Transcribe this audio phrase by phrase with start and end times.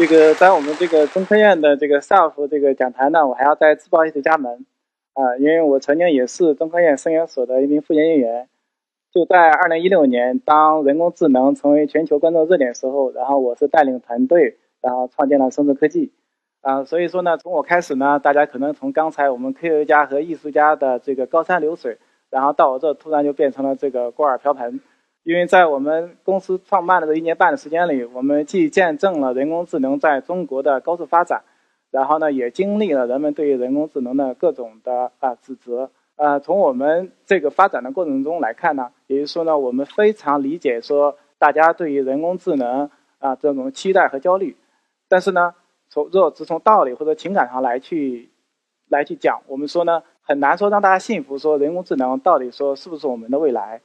[0.00, 4.64] 这个在我们这个中科院的这个 SELF 这个讲坛呢，我还要再自报一次家门
[5.12, 8.48] 啊、因为我曾经也是中科院生研所的一名副研究员。
[9.12, 16.14] 就在二零一六年，当人工智能成为全球关注热点时候，然后我是带领团队，然后创建了生智科技，
[16.62, 21.98] 啊、所以说呢，从我开始呢，大家可能从刚才我们科学家和艺术家的这个高山流水，
[22.30, 24.80] 然后到我这突然就变成了这个锅碗瓢盆，
[25.30, 31.44] 因为在我们公司创办的这一年半的时间里，我们既见证了人工智能在中国的高速发展，
[31.92, 35.88] 然后呢，也经历了人们对于人工智能的各种的啊指责。
[36.16, 44.56] 呃，从我们这个发展的过程中来看呢，也就是说呢，我们非常理解说大家对于人工智能啊这种期待和焦虑，
[45.08, 45.54] 但是呢，
[45.88, 48.30] 从若只从道理或者情感上来去
[48.88, 53.80] 来去讲，我们说呢，很难说让大家信服说人工智能到底说是不是我们的未来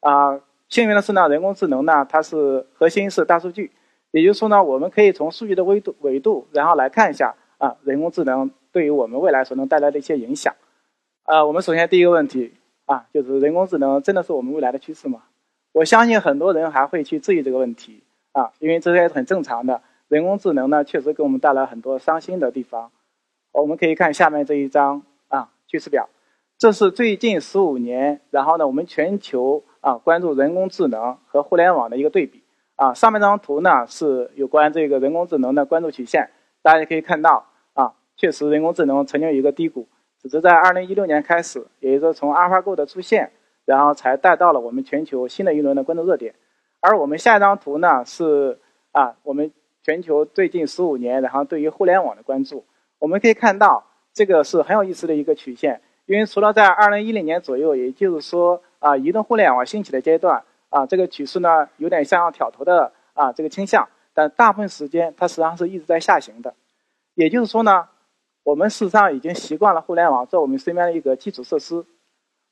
[0.00, 3.70] 啊、幸运的是呢，人工智能呢，它是核心是大数据，
[4.10, 10.54] 也就是说呢，我们可以从数据的维度维度，然后来看一下啊，人工智能对于我们未来所能带来的一些影响。
[11.24, 12.52] 啊，我们首先第一个问题
[12.86, 15.22] 啊，就是人工智能真的是我们未来的趋势吗？
[15.72, 19.80] 我相信很多人还会去质疑这个问题啊，因为这也是很正常的。
[20.08, 22.90] 人工智能呢，确实给我们带来很多伤心的地方。
[23.52, 26.08] 我们可以看下面这一张啊趋势表，
[26.58, 32.42] 这是最近十五年，然后呢，我们全球啊关注人工智能和互联网的一个对比
[32.76, 32.94] 啊。
[32.94, 36.30] 上面张图呢是有关这个人工智能的关注曲线，
[36.62, 39.88] 大家可以看到啊，确实人工智能曾经有一个低谷。
[40.20, 43.30] 只是在二零一六年开始，也就是说从 AlphaGo 的出现，
[43.64, 46.34] 然后才带到了我们全球新的一轮的关注热点。
[46.80, 48.58] 而我们下一张图呢是
[48.90, 49.52] 啊，我们
[49.84, 52.64] 全球最近十五年，然后对于互联网的关注，
[52.98, 55.80] 我们可以看到这个是很有意思的一个曲线。
[56.06, 66.54] 因为除了在二零一零年左右，也就是说啊，移动互联网兴起的阶段啊，这个趋势呢有点像要挑头的啊这个倾向，但大部分时间它实际上是一直在下行的。
[67.14, 67.88] 也就是说呢。
[68.44, 71.84] 我们事实上已经习惯了互联网做我们身边的一个基础设施，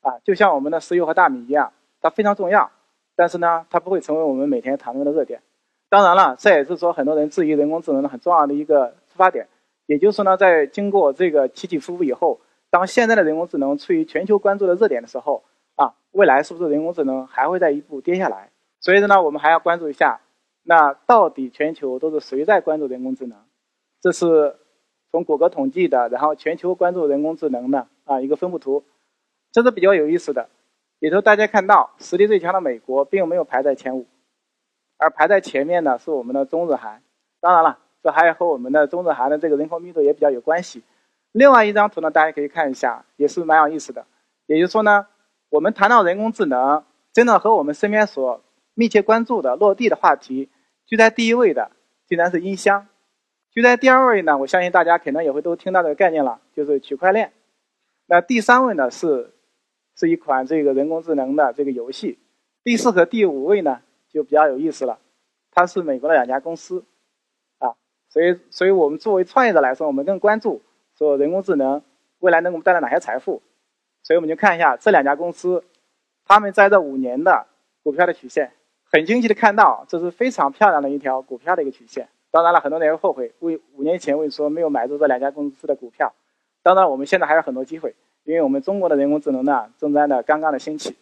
[0.00, 2.68] 啊，就像我们的石油和大米一样，它非常重要，
[3.14, 5.40] 但是呢，它不会成为我们每天谈论的热点。
[5.88, 9.46] 当然了，这也是说很多人质疑人工智能的很重要的一个出发点。
[9.86, 15.44] 也就是说呢，在经过这个起起伏伏以后，当现在的人工智能处于全球关注的热点的时候，
[15.76, 18.50] 啊，未来是不是人工智能还会再一步跌下来？
[18.80, 20.20] 所以说呢，我们还要关注一下，
[20.62, 23.38] 那到底全球都是谁在关注人工智能？
[24.00, 24.56] 这是。
[25.12, 28.82] 从谷歌统计的，然后全球关注人工智能的啊一个分布图，
[29.52, 30.48] 这是比较有意思的。
[30.98, 34.08] 里头大家看到，实力最强的美国并没有排在前五，
[34.98, 37.00] 而排在前面的是我们的中日韩。
[37.40, 40.82] 当然了，这还和我们的中日韩的这个人口密度也比较有关系。
[41.30, 44.04] 另外一张图呢，大家可以看一下，也是蛮有意思的。
[44.46, 45.06] 也就是说呢，
[45.54, 46.82] 我们谈到人工智能，
[47.12, 48.42] 真的和我们身边所
[48.74, 50.50] 密切关注的落地的话题，
[50.84, 51.70] 居在第一位的，
[52.08, 52.88] 竟然是音箱。
[53.52, 57.32] 就在第二位呢，我相信大家可能也会都听到这个概念了，就是区块链。
[58.06, 59.32] 那第三位呢是
[59.94, 62.18] 是一款这个人工智能的这个游戏。
[62.64, 64.98] 第四和第五位呢就比较有意思了，
[65.52, 66.84] 它是美国的两家公司
[67.58, 67.76] 啊，
[68.08, 70.62] 所以所以我们作为创业者来说，我们更关注
[70.98, 71.80] 说人工智能
[72.18, 73.40] 未来能给我们带来哪些财富。
[74.04, 75.64] 所以我们就看一下这两家公司，
[76.26, 77.46] 他们在这五年的
[77.82, 78.52] 股票的曲线，
[78.92, 82.06] 很清晰的看到，这是非常漂亮的一条股票的一个曲线。
[82.30, 86.12] 当然了，很多人会后悔，为五年前为说没有买入这两家公司的股票。
[86.62, 87.94] 当然，我们现在还有很多机会，
[88.24, 90.96] 因为我们中国的人工智能呢正在呢刚刚的兴起。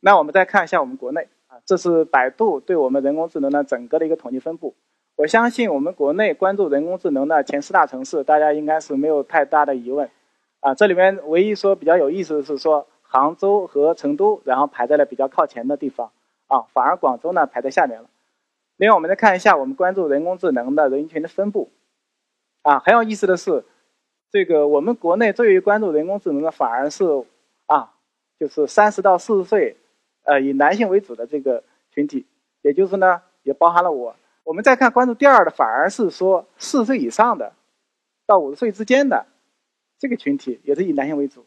[0.00, 4.74] 那我们再看一下我们国内啊，这是百度对我们人工智能的整个的一个统计分布。
[5.16, 10.08] 我相信我们国内关注人工智能的前四大城市，大家应该是没有太大的疑问。
[10.60, 16.10] 啊，这里面唯一说比较有意思的是说杭州和成都，然后排在了比较靠前的地方
[16.46, 18.08] 啊，反而广州呢排在下面了。
[18.76, 21.70] 另外，我们再看一下我们关注人工智能的人群的分布，
[22.62, 23.64] 啊，很有意思的是，
[24.30, 27.24] 这个我们国内最为关注人工智能的反而是
[27.66, 27.94] 啊，
[28.38, 29.76] 就是三十到四十岁，
[30.24, 32.26] 呃，以男性为主的这个群体，
[32.62, 34.14] 也就是呢，也包含了我。
[34.44, 37.52] 我们再看关注第二的，反而是说四十岁以上的，
[38.26, 39.26] 到五十岁之间的
[39.98, 41.46] 这个群体，也是以男性为主。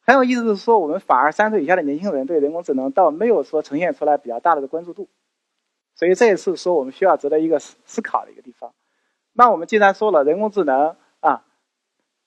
[0.00, 5.08] 很有意思是说，我们反而三岁以下的年轻人对人工智能倒没有说呈现出来比较大的关注度。
[5.94, 8.72] 所以这也是说我们需要值得一个思思考的一个地方。
[9.32, 11.44] 那我们既然说了人工智能啊，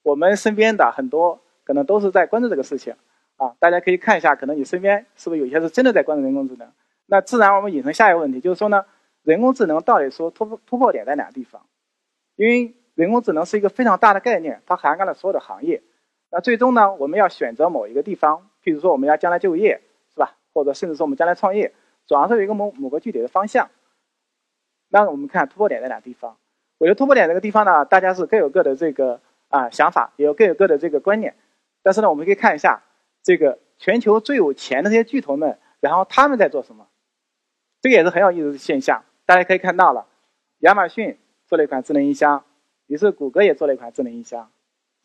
[0.04, 2.96] 我们身边的很多可能都是在关注这个事情
[3.38, 3.56] 啊。
[3.60, 6.72] 大家可以看一下，可能你身边是不是有些是真的在关注人工智能？
[7.08, 8.86] 那自然我们引申下一个问题，就是说呢，
[9.24, 11.66] 人工智能到底说突破突破点在哪个地方？
[12.36, 15.82] 因为人工智能是一个非常大的概念，它涵盖了所有的行业。
[16.30, 19.82] 那最终呢，我们要选择某一个地方，譬如说我们要将来就业，
[20.14, 20.36] 是吧？
[20.54, 21.74] 或者甚至说我们将来创业，
[22.06, 23.70] 总要是有一个某某个具体的方向。
[24.90, 26.38] 那我们看突破点在哪地方？
[26.78, 31.36] 我觉得突破点这个地方呢，大家是各有各的这个啊想法，也有各有各的这个观念。
[31.82, 32.84] 但是呢，我们可以看一下
[33.24, 36.88] 这个全球最有钱的这些巨头们，然后他们在做什么？
[37.82, 39.04] 这个也是很有意思的现象。
[39.26, 40.06] 大家可以看到了，
[40.60, 41.18] 亚马逊
[41.48, 42.44] 做了一款智能音箱，
[42.88, 44.52] 于是谷歌也做了一款智能音箱。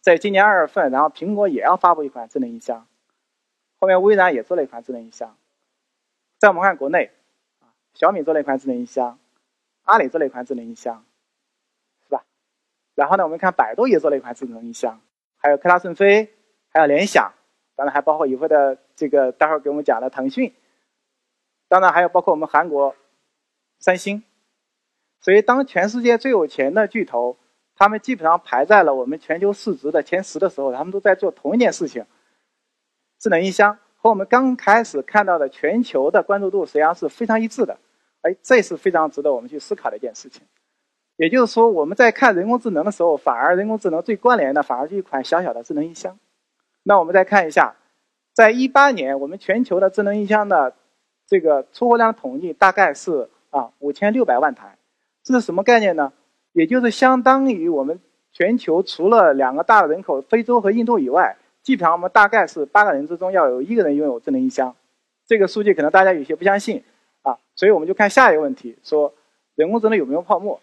[0.00, 2.86] 在今年二月份，然后苹果也要发布一款智能音箱，
[3.78, 5.36] 后面微软也做了一款智能音箱。
[6.38, 7.10] 在我们看国内，
[7.94, 9.18] 小米做了一款智能音箱，
[9.82, 11.04] 阿里做了一款智能音箱，
[12.04, 12.24] 是吧？
[12.94, 15.00] 然后呢，我们看百度也做了一款智能音箱，
[15.36, 16.32] 还有科大讯飞，
[16.70, 17.32] 还有联想，
[17.74, 20.54] 当然还包括以后的这个待会儿给我们讲的腾讯，
[21.68, 22.94] 当然还有包括我们韩国
[23.80, 24.22] 三星。
[25.20, 27.36] 所以，当全世界最有钱的巨头。
[27.78, 32.04] 他们基本上排在了我们全球市值的前十的时候，他们都在做同一件事情。
[33.20, 37.78] 智能音箱和我们刚开始看到的全球的关注度实际上是非常一致的，
[38.22, 40.42] 哎，这是非常值得我们去思考的一件事情。
[41.16, 46.18] 也就是说，我们在看人工智能的时候，反而人工智能最关联的反而是一款小小的智能音箱。
[46.82, 47.76] 那我们再看一下，
[48.34, 50.74] 在一八年，我们全球的智能音箱的
[51.28, 54.78] 这个出货量统计大概是啊五千六百万台，
[55.22, 56.12] 这是什么概念呢？
[56.58, 58.00] 也就是相当于我们
[58.32, 64.74] 全球除了两个大的人口，非洲和印度以外，基本上我们大概是八个人之中要有一个人拥有智能音箱。
[65.24, 66.82] 这个数据可能大家有些不相信
[67.22, 69.14] 啊，所以我们就看下一个问题：说
[69.54, 70.60] 人工智能有没有泡沫？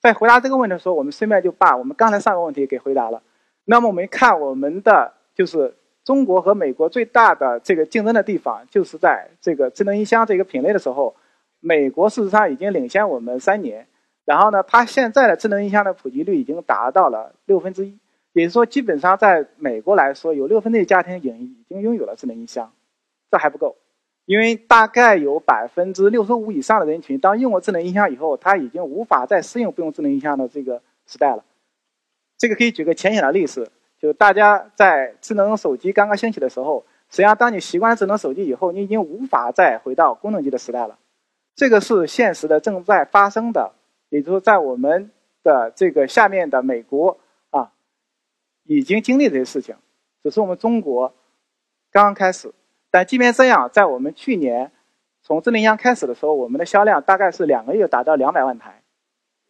[0.00, 3.20] 在回答这个问题的时候，我们顺便就把我们刚才上个问题给回答了。
[3.64, 5.74] 那么我们看我们的就是
[6.04, 11.16] 中国和美国最大的这个竞争的地方，就是在这个智能音箱这个品类的时候，
[11.58, 13.88] 美国事实上已经领先我们三年。
[14.24, 17.98] 然后呢，它现在的智能音箱的普及率已经达到了六分之一，
[18.32, 22.72] 也就是说，基本上在美国来说，有六分之一家庭已已经拥有了智能音箱，
[23.30, 23.76] 这还不够，
[24.24, 31.44] 因为大概有百分之六十五以上的人群，当用过智能音箱以后，他已经无法再适应不用智能音箱的这个时代了。
[32.38, 40.96] 这个可以举个浅显的例子，就是大家在智能手机刚刚兴起的时候，实际上当你习惯智能手机以后，你已经无法再回到功能机的时代了。
[41.56, 43.72] 这个是现实的，正在发生的。
[44.12, 45.10] 也就是说，在我们
[45.42, 47.18] 的这个下面的美国
[47.48, 47.72] 啊，
[48.64, 49.74] 已经经历这些事情，
[50.22, 51.14] 只是我们中国
[51.90, 52.52] 刚刚开始。
[52.90, 54.70] 但即便这样，在我们去年
[55.22, 58.82] 从智能音箱开始的时候，我们的销量大概是两个月达到两百万台，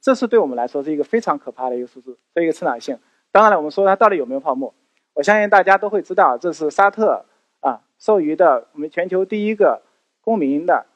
[0.00, 3.00] 这是对我们来说是一个非常可怕的一个数字，是一个成长性。
[3.32, 4.73] 当然了，我们说它到底有没有泡沫，
[5.14, 7.25] 我相信大家都会知道，这是沙特
[7.59, 9.82] 啊授予的我们全球第一个
[10.20, 10.87] 公民的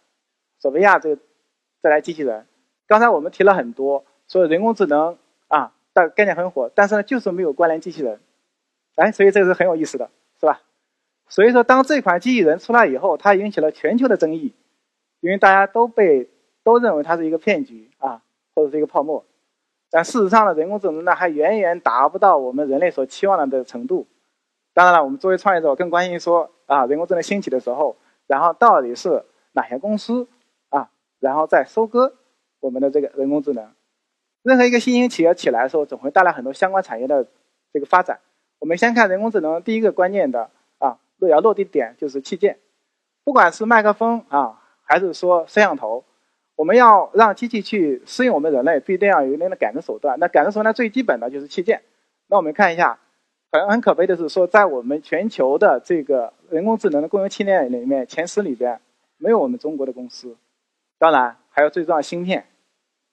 [0.61, 1.23] 索菲亚这个
[1.83, 2.47] 这台机器人。
[2.87, 5.19] 刚才我们提了很多，说人工智能
[5.49, 8.21] 啊，大概念很火，但是呢，就是没有关联机器人，
[8.95, 10.61] 哎，所以这个是很有意思的，是吧？
[11.29, 14.55] 所以说，当这款机器人出来以后，它引起了全球的争议，
[15.21, 16.31] 因为大家都被
[16.63, 18.23] 都认为它是一个骗局啊，
[18.55, 19.25] 或者是一个泡沫。
[19.91, 24.07] 但事实上呢，人工智能呢还远远达不到我们人类所期望的的程度。
[24.73, 27.97] 当然了，我们作为创业者，更关心说啊，人工智能兴起的时候，
[28.29, 30.29] 然后到底是哪些公司
[30.69, 32.15] 啊，然后再收割。
[32.67, 33.65] 我们的这个人工智能，
[34.43, 37.25] 任何一个新兴企业起来的时候，总会带来很多相关产业的
[37.73, 38.19] 这个发展。
[38.59, 42.59] 我们先看人工智能第一个关键的啊，要落地点就是器件，
[43.23, 46.05] 不管是麦克风啊，还是说摄像头，
[46.57, 50.19] 我们要让机器去适应我们人类，必定要有一定的感知手段。
[50.19, 51.83] 那感知手段最基本的就是器件。
[52.27, 52.99] 那我们看一下，
[53.53, 58.81] 很很可悲的是说，在我们全球的这个人工智能的供应链里面，前十里边
[59.19, 60.37] 没有我们中国的公司。
[60.99, 61.37] 当然。
[61.57, 62.45] 还有最重要芯片，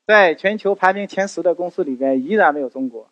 [0.06, 3.08] 在全球排名前十的公司里边，依然没有中国。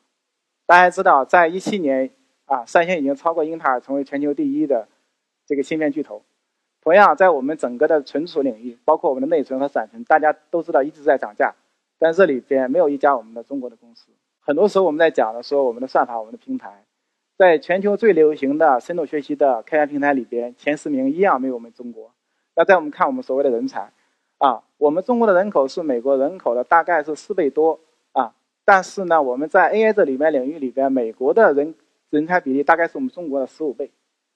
[0.65, 2.09] 大家知道，在一七年
[2.45, 4.89] 啊，三星已经超过英特尔，成为全球第一的
[5.47, 6.21] 这个芯片巨头。
[6.81, 11.53] 同样，在我们整个的存储领域，包括我们的内存和闪存，大家都知道一直在涨价，
[11.97, 14.07] 但这里边没有一家我们的中国的公司。
[14.41, 16.83] 很多时候我们在讲的说，我们的算法、我们的平台，
[17.37, 22.11] 在全球最流行的深度学习的开源平台里边，前十名一样没有我们中国。
[22.53, 23.93] 那在我们看我们所谓的人才。
[24.37, 27.79] 啊，我们中国的人口是美国人口的大概是四倍多
[28.13, 28.33] 啊，
[28.65, 31.75] 但是呢，我们在 AI 这里面领域里边，美国的人
[32.09, 33.91] 人才比例大概是我们中国的十五倍，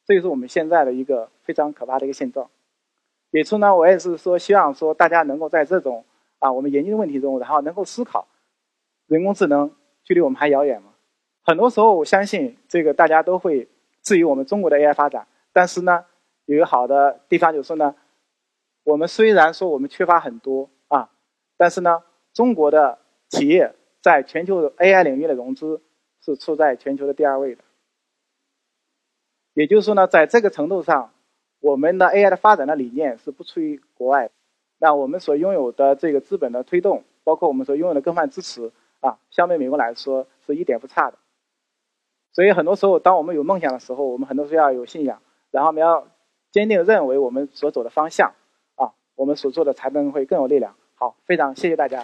[0.05, 2.47] 这就是我们现在的一个非常可怕的一个现状。
[3.31, 6.05] 也是呢，我也是说，希望说大家能够在这种
[6.37, 8.27] 啊我们研究的问题中，然后能够思考，
[9.07, 9.71] 人工智能
[10.03, 10.89] 距离我们还遥远吗？
[11.41, 13.67] 很多时候，我相信这个大家都会
[14.03, 15.25] 质疑我们中国的 AI 发展。
[15.51, 16.05] 但是呢，
[16.45, 17.95] 有一个好的地方就是说呢，
[18.85, 21.09] 我们虽然说我们缺乏很多啊，
[21.57, 22.99] 但是呢，中国的
[23.29, 25.81] 企业在全球 AI 领域的融资
[26.21, 27.63] 是处在全球的第二位的。
[29.55, 31.11] 也就是说呢，在这个程度上，
[31.59, 34.29] 我们的 AI 的发展的理念是不出于国外。
[34.77, 41.17] 那我们所拥有的这个资本的推动，包括我们所拥有的更换支持啊，相对美国来说是一点不差的。
[42.33, 46.07] 所以很多时候，当我们有梦想的时候，我们很多时候要有信仰，然后我们要
[46.51, 48.33] 坚定认为我们所走的方向，
[49.15, 50.75] 我们所做的才能会更有力量。
[50.95, 52.03] 好，非常谢谢大家。